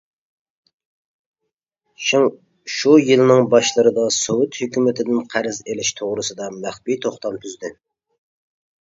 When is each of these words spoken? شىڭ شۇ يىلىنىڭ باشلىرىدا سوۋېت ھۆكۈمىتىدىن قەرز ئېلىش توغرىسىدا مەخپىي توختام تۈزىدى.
شىڭ 2.05 2.23
شۇ 2.75 2.93
يىلىنىڭ 3.09 3.41
باشلىرىدا 3.51 4.05
سوۋېت 4.15 4.57
ھۆكۈمىتىدىن 4.63 5.21
قەرز 5.35 5.61
ئېلىش 5.67 5.93
توغرىسىدا 6.01 6.49
مەخپىي 6.63 6.99
توختام 7.05 7.39
تۈزىدى. 7.45 7.71